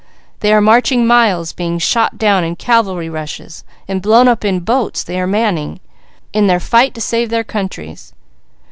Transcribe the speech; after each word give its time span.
They 0.39 0.51
are 0.51 0.61
marching 0.61 1.05
miles, 1.05 1.53
being 1.53 1.77
shot 1.77 2.17
down 2.17 2.43
in 2.43 2.55
cavalry 2.55 3.07
rushes, 3.07 3.63
and 3.87 4.01
blown 4.01 4.27
up 4.27 4.43
in 4.43 4.61
boats 4.61 5.03
they 5.03 5.19
are 5.19 5.27
manning, 5.27 5.79
in 6.33 6.47
their 6.47 6.59
fight 6.59 6.95
to 6.95 7.01
save 7.01 7.29
their 7.29 7.43
countries. 7.43 8.11